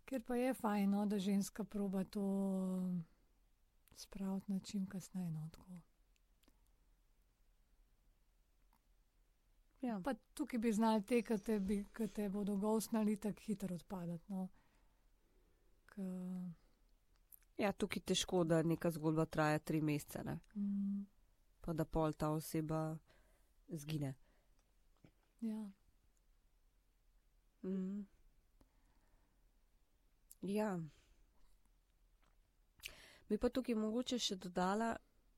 ker 0.05 0.21
pa 0.21 0.35
je 0.35 0.53
fajno, 0.53 1.05
da 1.05 1.19
ženska 1.19 1.63
proba 1.63 2.03
to 2.03 2.25
spraviti 3.95 4.51
na 4.51 4.59
čim 4.59 4.85
kasneje. 4.85 5.31
No, 5.31 5.49
tako. 5.51 5.79
Ja. 9.83 10.01
pa 10.03 10.13
tukaj 10.33 10.59
bi 10.59 10.71
znali 10.71 11.03
te, 11.03 11.21
ki 11.21 11.37
te, 11.37 11.59
bi- 11.59 11.85
te 12.13 12.29
bodo 12.29 12.55
gostnali, 12.55 13.17
tako 13.17 13.41
hitro 13.41 13.75
odpadati. 13.75 14.23
No. 14.27 14.47
K, 15.85 16.01
ja, 17.57 17.71
tukaj 17.71 17.99
je 17.99 18.05
težko, 18.13 18.43
da 18.43 18.61
neka 18.63 18.91
zgodba 18.91 19.25
traja 19.25 19.59
tri 19.59 19.81
mesece, 19.81 20.23
ne? 20.23 20.39
mm, 20.55 21.05
pa 21.63 21.73
da 21.73 21.85
pol 21.85 22.13
ta 22.13 22.29
oseba 22.35 22.97
zgine. 23.69 24.13
ja. 25.41 25.71
Mm. 27.63 28.05
Ja. 30.41 30.79
Bi 33.29 33.37
pa 33.39 33.49
tukaj 33.49 33.75
mogoče 33.79 34.19
še 34.19 34.35
dodala, 34.35 34.89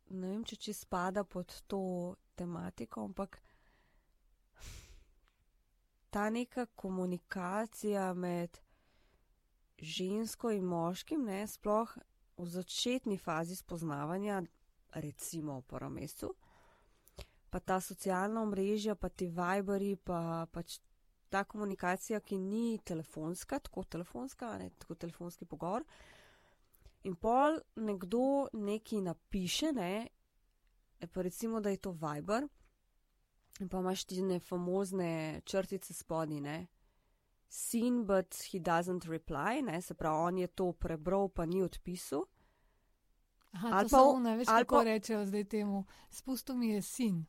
ne 0.09 0.31
vem, 0.31 0.41
če 0.43 0.57
če 0.57 0.73
spada 0.73 1.23
pod 1.23 1.53
to 1.69 1.81
tematiko, 2.35 3.05
ampak 3.05 3.37
ta 6.09 6.25
neka 6.33 6.65
komunikacija 6.75 8.07
med 8.17 8.57
žensko 9.77 10.49
in 10.57 10.65
moškim, 10.65 11.25
ne, 11.29 11.43
sploh 11.47 11.93
v 12.37 12.49
začetni 12.49 13.17
fazi 13.21 13.55
spoznavanja, 13.55 14.41
recimo 14.95 15.59
v 15.59 15.67
prvem 15.67 15.93
mesecu, 15.93 16.33
pa 17.49 17.59
ta 17.59 17.79
socialna 17.79 18.41
omrežja, 18.41 18.95
pa 18.95 19.09
ti 19.09 19.27
viberi, 19.27 19.95
pa 19.95 20.47
pač 20.51 20.79
ta 21.29 21.43
komunikacija, 21.43 22.19
ki 22.19 22.37
ni 22.37 22.79
telefonska, 22.83 23.59
tako 23.59 23.83
telefonska, 23.83 24.57
ne, 24.57 24.69
tako 24.79 24.95
telefonski 24.95 25.45
pogovor. 25.45 25.83
In 27.03 27.15
pol 27.15 27.59
nekdo 27.75 28.47
nekaj 28.53 29.01
napiše, 29.01 29.71
ne, 29.75 30.07
e 30.99 31.07
pa 31.07 31.21
recimo, 31.21 31.61
da 31.61 31.69
je 31.69 31.77
to 31.77 31.91
Viber, 31.91 32.47
in 33.59 33.69
pa 33.69 33.79
imaš 33.79 34.05
ti 34.05 34.21
ne 34.21 34.39
famozne 34.39 35.41
črtice 35.45 35.93
spodnji, 35.93 36.41
ne. 36.41 36.67
Sin, 37.49 38.03
but 38.05 38.35
he 38.51 38.59
doesn't 38.59 39.07
reply, 39.07 39.61
ne, 39.61 39.81
se 39.81 39.93
pravi, 39.93 40.27
on 40.27 40.37
je 40.37 40.47
to 40.47 40.71
prebral, 40.73 41.29
pa 41.29 41.45
ni 41.45 41.63
odpisal. 41.63 42.25
Aha, 43.55 43.69
Ali 43.73 43.89
pa 43.89 43.97
v- 43.97 44.13
one, 44.13 44.37
veš, 44.37 44.47
kako 44.47 44.75
pa- 44.75 44.83
rečejo 44.83 45.25
zdaj 45.25 45.43
temu. 45.45 45.85
Spustil 46.09 46.55
mi 46.55 46.69
je 46.69 46.81
sin. 46.81 47.25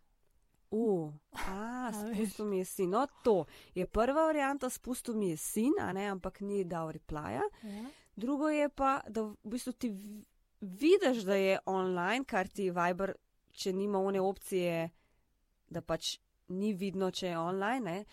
Uh, 0.71 1.13
a, 1.33 1.91
spustil 2.13 2.45
mi 2.45 2.59
je 2.59 2.65
sin. 2.67 2.91
No, 2.91 3.07
to 3.23 3.45
je 3.75 3.87
prva 3.87 4.25
varianta, 4.25 4.67
spustil 4.69 5.15
mi 5.15 5.31
je 5.31 5.37
sin, 5.37 5.73
a 5.81 5.93
ne, 5.93 6.07
ampak 6.07 6.41
ni 6.41 6.65
dal 6.65 6.91
replaja. 6.91 7.43
Ja. 7.63 7.85
Drugo 8.17 8.49
je 8.49 8.69
pa, 8.69 9.01
da 9.09 9.23
v 9.23 9.37
bistvu 9.45 9.73
ti 9.73 9.93
vidiš, 10.61 11.23
da 11.23 11.35
je 11.35 11.59
online, 11.67 12.25
kar 12.25 12.49
ti 12.49 12.71
Viber, 12.71 13.15
če 13.53 13.73
nima 13.73 13.99
one 13.99 14.21
opcije, 14.21 14.91
da 15.69 15.81
pač 15.81 16.17
ni 16.49 16.73
vidno, 16.73 17.11
če 17.11 17.29
je 17.29 17.39
online. 17.39 17.81
Ne? 17.83 18.05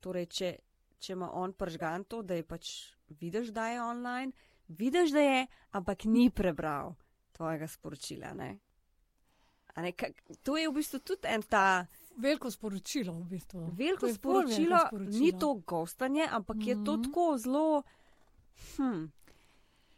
Torej, 0.00 0.26
če, 0.26 0.50
če 0.98 1.12
ima 1.12 1.28
on 1.32 1.52
pržgan 1.52 2.04
to, 2.04 2.22
da 2.22 2.34
je 2.34 2.44
pač 2.44 2.70
vidiš, 3.10 3.48
da 3.48 3.66
je 3.66 3.82
online, 3.82 4.32
vidiš, 4.68 5.10
da 5.10 5.20
je, 5.20 5.46
ampak 5.70 6.04
ni 6.04 6.30
prebral 6.30 6.94
tvojega 7.38 7.66
sporočila. 7.68 8.34
Ne? 8.34 8.58
A 9.70 9.80
Ne, 9.80 9.92
kak, 9.92 10.10
to 10.42 10.56
je 10.56 10.66
v 10.66 10.74
bistvu 10.74 10.98
tudi 11.00 11.22
en 11.24 11.42
ta 11.44 11.86
Veliko 12.16 12.50
sporočilo, 12.50 13.12
v 13.14 13.24
bistvu. 13.28 13.60
veliko 13.70 13.70
ful 13.70 13.78
veliko 14.00 14.08
sporočilo, 14.10 14.78
sporočilo. 14.80 15.20
ni 15.20 15.30
to 15.32 15.54
gostanje, 15.56 16.26
ampak 16.28 16.56
je 16.58 16.74
to 16.76 16.92
Mhm. 16.92 17.02
tako 17.04 17.38
zelo. 17.38 17.82
Hm, 18.76 19.06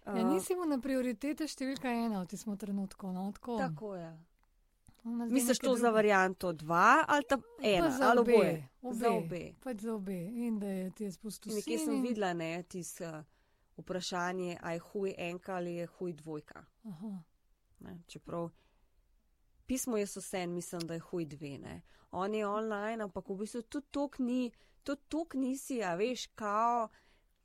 Ja, 0.06 0.22
nisi 0.24 0.54
mu 0.54 0.64
na 0.64 0.78
prioritete 0.78 1.44
številka 1.44 1.84
ena 1.86 2.20
v 2.20 2.26
tem 2.26 2.56
trenutku. 2.56 3.06
No, 3.08 3.32
tako. 3.32 3.58
Tako 3.58 3.94
je. 3.94 4.10
Misliš 5.04 5.58
to 5.60 5.70
za 5.70 5.82
druge- 5.82 5.92
varianto 5.94 6.52
2 6.52 6.74
ali 7.06 7.24
ta 7.24 7.36
Pa 7.36 7.44
ena 7.62 7.90
za 7.90 8.04
ali 8.06 8.18
obe, 8.18 8.32
oboje? 8.32 8.68
obe. 8.82 8.94
Za 8.94 9.10
obe. 9.10 9.54
Pač 9.60 9.76
za 9.78 9.94
obe. 9.94 10.18
In 10.38 10.58
da 10.58 10.66
je 10.68 10.90
ti 10.90 11.10
spustil 11.10 11.54
Nekje 11.54 11.78
sem 11.78 11.94
in- 11.94 12.02
videla 12.02 12.32
ne, 12.34 12.62
tis, 12.64 13.00
uh, 13.00 13.22
vprašanje, 13.78 14.58
a 14.60 14.72
je 14.72 14.78
huj 14.80 15.14
enka 15.18 15.54
ali 15.54 15.74
je 15.74 15.86
huj 15.88 16.12
dvojka. 16.14 16.64
Aha. 16.84 17.22
Ne, 17.80 17.98
čeprav 18.06 18.50
pismo 19.66 19.96
je 19.96 20.06
sosen, 20.06 20.52
mislim, 20.52 20.80
da 20.82 20.94
je 20.94 21.00
huj 21.00 21.24
dve. 21.26 21.58
Ne. 21.58 21.80
On 22.12 22.34
je 22.34 22.46
online, 22.46 23.02
ampak 23.02 23.28
v 23.28 23.36
bistvu 23.36 23.62
tudi 23.62 23.86
tok 23.90 24.18
ni, 24.20 24.50
tudi 24.82 25.00
tok 25.08 25.34
nisi, 25.34 25.82
a 25.82 25.94
veš, 25.94 26.26
kao. 26.28 26.88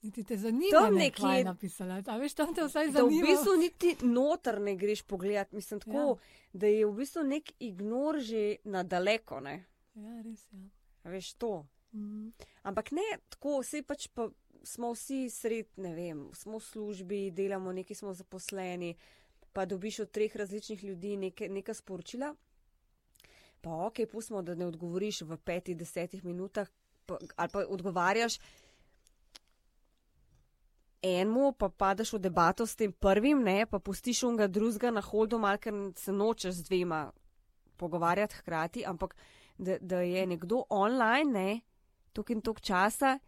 Niti 0.01 0.23
te 0.23 0.37
zanima, 0.37 0.69
Tam 0.71 0.93
ne, 0.93 0.99
nekje- 0.99 1.21
kaj 1.21 1.37
je 1.37 1.43
napisala. 1.45 2.01
A 2.05 2.17
veš, 2.17 2.33
tam 2.33 2.53
te 2.53 2.61
vsaj 2.63 2.87
Da 2.87 2.91
v 2.93 2.95
zanima. 3.01 3.25
bistvu 3.25 3.55
niti 3.55 3.95
noter 4.03 4.61
ne 4.61 4.75
greš 4.75 5.01
pogledat, 5.03 5.51
mislim 5.51 5.79
tako, 5.79 5.97
ja. 6.11 6.15
da 6.53 6.67
je 6.67 6.85
v 6.85 6.93
bistvu 6.93 7.23
nek 7.23 7.51
ignor 7.59 8.19
že 8.19 8.43
nadaleko, 8.65 9.39
ne. 9.39 9.65
Ja, 9.95 10.21
res 10.21 10.43
je. 10.51 10.59
Ja. 10.59 10.69
A 11.03 11.09
veš 11.09 11.33
to. 11.33 11.65
Mm. 11.91 12.29
Ampak 12.63 12.91
ne 12.91 13.01
tako, 13.29 13.59
vse 13.59 13.81
pač 13.83 14.07
pa 14.09 14.29
smo 14.63 14.91
vsi 14.91 15.29
sred, 15.29 15.67
ne 15.77 15.93
vem, 15.93 16.29
smo 16.33 16.59
v 16.59 16.63
službi, 16.63 17.31
delamo, 17.31 17.71
neki 17.71 17.95
smo 17.95 18.13
zaposleni, 18.13 18.95
pa 19.55 19.65
dobiš 19.65 19.99
od 20.03 20.11
treh 20.11 20.35
različnih 20.35 20.83
ljudi 20.83 21.17
neke, 21.17 21.47
neka 21.49 21.73
sporočila. 21.73 22.33
Pa 23.61 23.85
ok, 23.85 24.01
pustimo, 24.11 24.41
da 24.41 24.55
ne 24.55 24.67
odgovoriš 24.67 25.21
v 25.21 25.37
petih, 25.37 25.77
desetih 25.77 26.25
minutah, 26.25 26.67
pa, 27.05 27.17
ali 27.35 27.49
pa 27.53 27.63
odgovarjaš 27.69 28.35
enemu, 31.01 31.53
pa 31.53 31.69
padeš 31.69 32.13
v 32.13 32.19
debato 32.19 32.67
s 32.67 32.75
tem 32.75 32.91
prvim, 32.91 33.43
ne, 33.43 33.65
pa 33.65 33.79
pustiš 33.79 34.23
unga 34.27 34.47
drugega 34.47 34.91
na 34.91 35.01
holdu, 35.01 35.39
malo 35.39 35.61
ker 35.61 35.73
se 35.95 36.11
nočeš 36.11 36.59
z 36.59 36.67
dvema 36.67 36.99
pogovarjati 37.77 38.35
hkrati, 38.41 38.83
ampak 38.85 39.15
da, 39.57 39.77
da 39.79 40.01
je 40.01 40.27
nekdo 40.27 40.65
online, 40.69 41.31
ne, 41.31 41.61
tok 42.13 42.35
in 42.35 42.41
tok 42.41 42.59
časa 42.61 43.19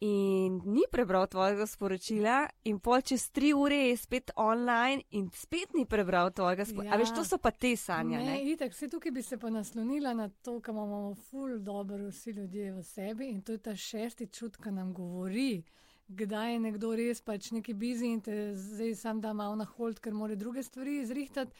in 0.00 0.60
ni 0.64 0.82
prebral 0.90 1.26
tvojega 1.26 1.66
sporočila, 1.66 2.48
in 2.64 2.78
pol 2.80 3.02
čez 3.04 3.26
tri 3.36 3.52
ure 3.52 3.76
je 3.76 3.96
spet 3.96 4.30
online 4.36 5.02
in 5.10 5.28
spet 5.34 5.74
ni 5.76 5.84
prebral 5.84 6.30
tvojega 6.32 6.64
sporočila. 6.64 6.94
Ja. 6.94 6.96
Ja. 6.96 6.96
A 6.96 7.02
veš, 7.04 7.12
to 7.18 7.24
so 7.24 7.38
pa 7.38 7.50
te 7.50 7.74
sanje. 7.76 8.16
Ne, 8.16 8.24
Ne, 8.24 8.38
itak, 8.52 8.72
vse 8.72 8.88
tukaj 8.88 9.12
bi 9.12 9.22
se 9.22 9.36
pa 9.38 9.50
naslonila 9.50 10.14
na 10.14 10.28
to, 10.28 10.60
kar 10.60 10.72
imamo 10.74 11.14
ful 11.14 11.58
dobro 11.58 12.08
vsi 12.08 12.30
ljudje 12.30 12.72
v 12.72 12.82
sebi 12.82 13.28
in 13.28 13.42
to 13.42 13.52
je 13.52 13.58
ta 13.58 13.76
šesti 13.76 14.26
čut, 14.26 14.56
ki 14.56 14.72
nam 14.72 14.94
govori, 14.94 15.62
kdaj 16.08 16.52
je 16.52 16.60
nekdo 16.60 16.94
res 16.96 17.20
pač 17.20 17.50
neki 17.52 17.74
bizi 17.74 18.08
in 18.08 18.20
te 18.20 18.54
zdaj 18.56 18.94
sam 18.94 19.20
da 19.20 19.32
malo 19.32 19.54
na 19.54 19.64
hold, 19.64 20.00
ker 20.00 20.16
more 20.16 20.36
druge 20.36 20.62
stvari 20.62 21.00
izrihtati, 21.02 21.52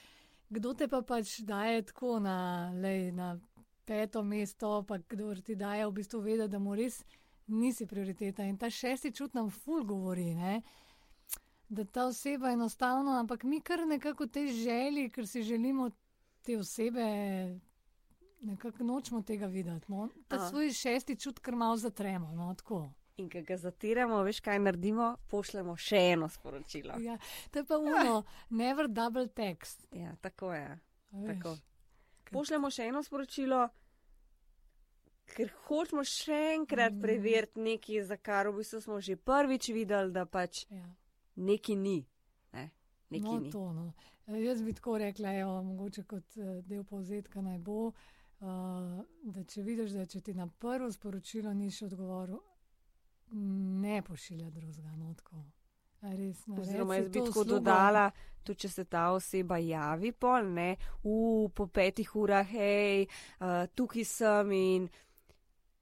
kdo 0.48 0.74
te 0.74 0.88
pa 0.88 1.02
pač 1.02 1.40
daje 1.46 1.82
tako 1.92 2.18
na, 2.18 2.72
lej, 2.74 3.12
na 3.12 3.36
peto 3.84 4.22
mesto, 4.22 4.82
pa 4.88 4.98
kdo 4.98 5.34
ti 5.34 5.54
daje 5.54 5.86
v 5.86 5.92
bistvu 5.92 6.20
vedeti, 6.20 6.50
da 6.50 6.58
mu 6.58 6.74
res 6.74 7.04
nisi 7.50 7.86
prioriteta. 7.86 8.44
In 8.44 8.58
ta 8.58 8.70
šesti 8.70 9.12
čut 9.12 9.34
nam 9.34 9.50
ful 9.50 9.84
govori, 9.84 10.34
ne? 10.34 10.60
da 11.70 11.84
ta 11.84 12.04
oseba 12.06 12.50
enostavno, 12.50 13.10
ampak 13.10 13.44
mi 13.44 13.60
kar 13.60 13.86
nekako 13.86 14.24
v 14.24 14.28
tej 14.28 14.48
želji, 14.52 15.10
ker 15.10 15.26
si 15.26 15.42
želimo 15.42 15.90
te 16.42 16.58
osebe, 16.58 17.04
nekako 18.40 18.84
nočemo 18.84 19.22
tega 19.22 19.46
videti. 19.46 19.86
No? 19.88 20.08
Ta 20.28 20.36
Aha. 20.36 20.48
svoj 20.48 20.72
šesti 20.72 21.16
čut 21.16 21.38
kar 21.38 21.56
malo 21.56 21.76
zatremo. 21.76 22.32
No? 22.32 22.54
tako. 22.54 22.90
In 23.16 23.28
ko 23.30 23.42
ga 23.46 23.56
zatiramo, 23.56 24.22
veš, 24.22 24.40
kaj 24.40 24.58
naredimo, 24.58 25.16
pošljemo 25.28 25.76
še 25.76 25.98
eno 26.14 26.28
sporočilo. 26.28 26.94
Ja, 27.04 27.18
to 27.50 27.58
je 27.58 27.64
pa 27.68 27.78
uno, 27.78 28.22
never 28.48 28.88
double 28.88 29.26
text. 29.28 29.86
Ja, 29.92 30.14
tako 30.20 30.54
je. 30.54 30.78
a. 31.12 31.26
Tako. 31.26 31.56
Pošljemo 32.32 32.70
še 32.70 32.86
eno 32.88 33.02
sporočilo, 33.02 33.68
ker 35.30 35.50
hočemo 35.64 36.04
še 36.04 36.32
enkrat 36.54 36.92
Mhm. 36.92 37.00
preveriti 37.00 37.60
nekaj, 37.60 38.04
za 38.04 38.16
kar 38.18 38.48
v 38.48 38.56
bistvu 38.56 38.80
smo 38.80 39.00
že 39.00 39.16
prvič 39.16 39.68
videli, 39.68 40.10
da 40.10 40.24
pač 40.26 40.66
Ja. 40.70 40.84
neki 41.36 41.76
ni. 41.76 42.06
Ne? 42.52 42.70
Neki 43.10 43.24
No, 43.24 43.38
ni. 43.38 43.50
to, 43.50 43.72
no. 43.72 43.92
E, 44.26 44.32
Jaz 44.38 44.62
bi 44.62 44.72
tako 44.72 44.98
rekla, 44.98 45.32
evo, 45.34 45.62
mogoče 45.64 46.02
kot 46.04 46.36
eh, 46.36 46.62
del 46.62 46.84
povzetka 46.84 47.40
naj 47.40 47.58
bo. 47.60 47.92
uh, 48.40 48.46
da 49.24 49.44
če 49.44 49.62
vidiš, 49.62 49.90
da 49.90 50.06
če 50.06 50.20
ti 50.20 50.32
na 50.34 50.46
prvo 50.48 50.86
sporočilo 50.88 51.52
niš 51.52 51.82
odgovoril, 51.82 52.38
ne 53.32 54.02
pošilja 54.02 54.50
drugega 54.50 54.96
notkov. 54.96 55.42
Res, 56.02 56.46
ne, 56.46 56.56
Oziroma, 56.56 56.94
jaz 56.94 57.04
bi 57.06 57.18
tako 57.18 57.28
uslugo. 57.30 57.44
dodala, 57.50 58.06
tudi 58.42 58.58
če 58.58 58.68
se 58.70 58.84
ta 58.86 59.10
oseba 59.10 59.58
javi, 59.58 60.12
pol, 60.14 60.42
ne, 60.46 60.70
v 61.04 61.12
po 61.50 61.66
petih 61.68 62.16
urah, 62.16 62.46
hej, 62.48 63.04
uh, 63.38 63.66
tukaj 63.68 64.04
sem 64.06 64.52
in 64.52 64.88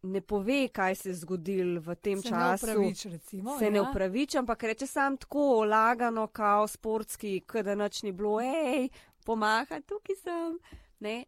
ne 0.02 0.20
pove, 0.20 0.68
kaj 0.68 0.94
se 0.94 1.08
je 1.08 1.14
zgodilo 1.14 1.80
v 1.80 1.94
tem 1.94 2.22
se 2.22 2.30
ne 2.30 2.36
času. 2.36 2.66
upravič, 2.66 3.04
recimo, 3.04 3.58
se 3.58 3.70
ne 3.70 3.78
ja. 3.78 3.86
upravičam, 3.90 4.42
ampak 4.42 4.62
reče 4.62 4.86
sam 4.86 5.16
tako 5.16 5.64
lagano, 5.64 6.26
kao 6.26 6.68
sportski, 6.68 7.42
da 7.64 7.74
noč 7.74 8.02
ni 8.02 8.12
bilo, 8.12 8.38
hej, 8.40 8.88
pomaha, 9.24 9.80
tukaj 9.80 10.16
sem. 10.16 10.58
Ne? 11.00 11.24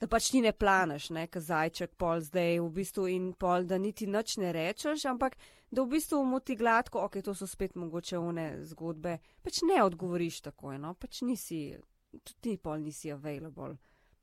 Da 0.00 0.06
pač 0.06 0.30
ti 0.30 0.40
ne 0.40 0.52
planeš, 0.52 1.10
ne, 1.10 1.26
kazajček 1.26 1.94
pol 1.96 2.20
zdaj 2.20 2.60
v 2.60 2.70
bistvu 2.70 3.06
in 3.08 3.32
pol, 3.32 3.64
da 3.64 3.78
niti 3.78 4.06
nič 4.06 4.36
ne 4.36 4.52
rečeš, 4.52 5.06
ampak 5.08 5.38
da 5.70 5.82
v 5.82 5.96
bistvu 5.96 6.20
mu 6.24 6.40
ti 6.40 6.56
gladko, 6.56 7.06
ok, 7.08 7.22
to 7.24 7.34
so 7.34 7.46
spet 7.46 7.74
mogoče 7.74 8.18
one 8.18 8.46
zgodbe, 8.68 9.18
pač 9.42 9.62
ne 9.64 9.80
odgovoriš 9.82 10.42
takoj, 10.50 10.78
no, 10.78 10.94
pač 10.94 11.22
nisi, 11.24 11.78
tudi 12.12 12.40
ti 12.40 12.56
pol 12.58 12.84
nisi 12.84 13.12
available. 13.12 13.78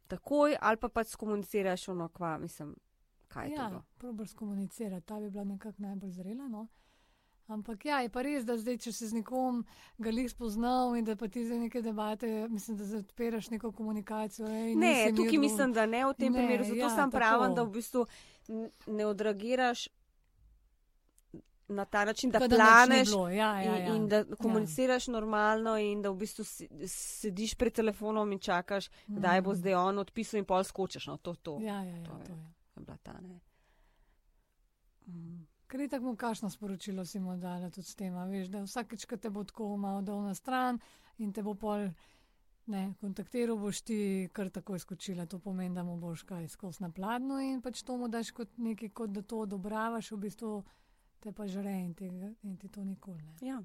Takoj 0.08 0.56
ali 0.62 0.78
pa 0.78 0.90
pač 0.94 1.16
skomuniciraš 1.16 1.88
ono, 1.90 2.10
kva, 2.14 2.38
mislim, 2.38 2.76
kaj 3.34 3.48
je 3.48 3.56
Ja, 3.56 3.70
to. 3.70 3.82
probiš 3.98 4.34
komunicirati, 4.36 5.06
ta 5.06 5.20
bi 5.20 5.30
bila 5.30 5.44
nekako 5.46 5.82
najbolj 5.82 6.12
zrela. 6.12 6.48
No? 6.50 6.68
Ampak 7.48 7.86
ja, 7.86 7.98
je 8.00 8.10
pa 8.10 8.22
res, 8.22 8.46
da 8.46 8.56
zdaj, 8.58 8.78
če 8.80 8.92
se 8.94 9.08
z 9.08 9.14
nekom 9.14 9.66
ga 10.00 10.10
lih 10.12 10.30
spoznal 10.30 10.96
in 10.96 11.04
da 11.04 11.16
pa 11.16 11.28
ti 11.28 11.44
za 11.46 11.56
neke 11.56 11.82
debate, 11.82 12.28
mislim, 12.50 12.78
da 12.78 12.98
odpiraš 12.98 13.50
neko 13.50 13.72
komunikacijo. 13.74 14.48
Ej, 14.48 14.76
Ne, 14.76 14.94
tukaj 15.08 15.12
odgovor- 15.28 15.40
mislim, 15.42 15.74
da 15.74 15.86
ne 15.88 16.06
v 16.06 16.14
tem 16.16 16.32
Ne, 16.32 16.38
primeru, 16.40 16.64
zato 16.66 16.78
ja, 16.78 16.90
sem 16.92 16.98
tako. 17.02 17.18
pravim, 17.18 17.56
da 17.56 17.64
v 17.64 17.72
bistvu 17.72 18.06
ne 18.88 19.06
odreagiraš 19.06 19.88
na 21.70 21.86
ta 21.86 22.06
način, 22.06 22.30
da 22.30 22.40
da 22.40 22.48
planeš 22.50 23.08
bilo, 23.08 23.30
Ja, 23.30 23.36
ja, 23.58 23.76
ja. 23.76 23.88
in, 23.88 23.96
in 23.96 24.08
da 24.08 24.24
komuniciraš 24.36 25.08
normalno 25.10 25.78
in 25.78 26.02
da 26.02 26.10
v 26.10 26.18
bistvu 26.18 26.44
sediš 26.88 27.56
pred 27.56 27.74
telefonom 27.74 28.32
in 28.32 28.40
čakaš, 28.40 28.88
kdaj 29.08 29.42
bo 29.42 29.52
Mm. 29.52 29.56
zdaj 29.56 29.74
on 29.76 30.00
odpisal 30.00 30.38
in 30.38 30.46
pol 30.46 30.64
skočiš. 30.64 31.08
No, 31.08 31.18
to, 31.18 31.34
to 31.36 31.60
Ja, 31.62 31.82
ja, 31.82 31.92
ja, 31.92 32.04
to 32.04 32.12
je. 32.14 32.26
to 32.26 32.32
je. 32.32 32.63
Je 32.76 32.86
bila 32.86 32.98
ta 32.98 33.20
ne. 33.22 33.40
Mm. 35.08 35.46
Ker 35.68 35.82
je 35.82 35.90
tako, 35.90 36.16
kakšno 36.16 36.50
sporočilo 36.50 37.06
si 37.06 37.20
mu 37.20 37.38
dala 37.38 37.70
tudi 37.70 37.88
s 37.88 37.96
tem, 37.96 38.14
veš, 38.30 38.48
da 38.48 38.62
vsakeč, 38.62 39.06
ko 39.10 39.18
te 39.18 39.30
bo 39.30 39.44
tako 39.44 39.78
malo 39.78 40.02
dal 40.02 40.22
na 40.22 40.36
stran 40.36 40.80
in 41.18 41.34
te 41.34 41.44
bo 41.44 41.56
pol 41.56 41.88
ne, 42.66 42.94
kontaktiral, 43.02 43.58
boš 43.58 43.82
ti 43.82 43.98
kar 44.34 44.50
tako 44.50 44.76
izkočila. 44.76 45.26
To 45.26 45.40
pomeni, 45.40 45.76
da 45.76 45.84
mu 45.84 45.98
boš 45.98 46.24
kaj 46.24 46.48
skozi 46.48 46.84
na 46.84 46.92
pladnju 46.92 47.40
in 47.40 47.62
pač 47.62 47.84
to 47.84 47.98
mu 47.98 48.08
daš 48.08 48.32
kot 48.32 48.58
nekaj, 48.58 48.90
kot 48.90 49.10
da 49.16 49.22
to 49.22 49.44
odobravaš, 49.48 50.12
v 50.12 50.20
bistvu 50.28 50.52
te 51.24 51.32
pa 51.32 51.48
žre 51.48 51.74
in, 51.80 51.94
tega, 51.96 52.34
in 52.44 52.58
ti 52.58 52.70
to 52.70 52.84
nikoli 52.84 53.24
ne. 53.24 53.36
Ja, 53.42 53.64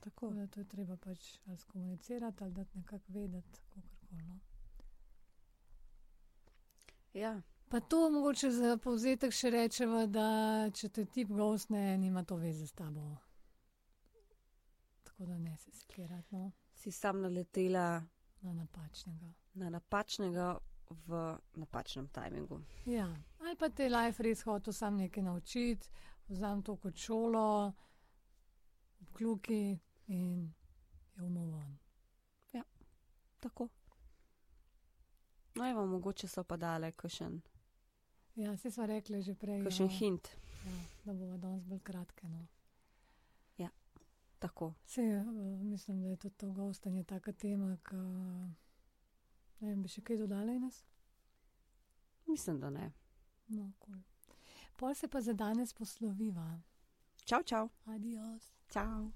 tako. 0.00 0.32
Da 0.34 0.46
to 0.46 0.60
je 0.60 0.68
treba 0.68 0.96
pač 0.96 1.38
ali 1.46 1.58
skomunicirati 1.58 2.44
ali 2.44 2.52
dati 2.52 2.78
nekako 2.78 3.12
vedeti, 3.12 3.60
kakorkoli. 3.70 4.22
No. 4.26 4.38
Ja. 7.14 7.40
Pa 7.70 7.80
to 7.80 8.10
mogoče 8.10 8.50
za 8.50 8.76
povzetek 8.76 9.32
še 9.32 9.50
rečemo, 9.50 10.06
da 10.10 10.70
če 10.74 10.88
te 10.88 11.04
tip 11.06 11.28
gostne, 11.30 11.98
nima 11.98 12.24
to 12.26 12.34
veze 12.36 12.66
s 12.66 12.72
tabo. 12.74 13.04
Tako 15.06 15.26
da 15.28 15.38
ne 15.38 15.56
se 15.56 15.70
sekirati 15.70 16.34
no, 16.34 16.50
Si 16.74 16.90
sam 16.90 17.20
naletela 17.20 18.02
na 18.40 18.52
napačnega. 18.52 19.28
na 19.54 19.70
napačnega 19.70 20.58
v 21.06 21.20
napačnem 21.54 22.08
tajmingu. 22.08 22.58
Ja. 22.86 23.06
Ali 23.38 23.56
pa 23.56 23.68
te 23.68 23.88
life 23.88 24.22
res 24.22 24.42
hotel 24.42 24.72
sam 24.72 24.96
nekaj 24.96 25.22
naučiti, 25.22 25.88
vzam 26.28 26.62
to 26.62 26.76
kot 26.76 26.96
šolo, 26.96 27.72
kljuki 29.14 29.78
in 30.06 30.52
je 31.16 31.22
umovan. 31.22 31.78
Tako. 33.40 33.68
No, 35.54 35.70
evo, 35.70 35.86
mogoče 35.86 36.28
so 36.28 36.44
pa 36.44 36.56
dale 36.56 36.92
kakšen, 36.92 37.40
Ja, 38.40 38.56
se 38.56 38.70
smo 38.70 38.86
rekli 38.86 39.20
že 39.22 39.34
prej, 39.34 39.60
kakšen 39.64 39.90
ja, 39.90 39.96
hint. 39.98 40.30
ja, 40.64 40.78
da 41.04 41.12
bomo 41.12 41.36
danes 41.36 41.66
bolj 41.68 41.82
kratke. 41.84 42.28
No. 42.28 42.46
Tako. 44.40 44.72
Se, 44.86 45.02
uh, 45.02 45.64
mislim, 45.64 46.02
da 46.02 46.08
je 46.08 46.16
tudi 46.16 46.34
to 46.34 46.52
gostanje 46.52 47.04
taka 47.04 47.32
tema, 47.32 47.76
ki 47.88 47.96
ne 49.60 49.68
vem, 49.68 49.82
bi 49.82 49.92
še 49.92 50.00
kaj 50.00 50.16
dodala 50.22 50.54
Ines? 50.56 50.80
Mislim, 52.26 52.60
da 52.60 52.70
ne. 52.70 52.88
No, 53.52 53.68
cool. 53.84 54.00
Pol 54.80 54.96
se 54.96 55.12
pa 55.12 55.20
za 55.20 55.36
danes 55.36 55.76
posloviva. 55.76 56.48
Čau, 57.24 57.42
čau. 57.44 57.68
Adios. 57.84 58.52
Čau. 58.72 59.10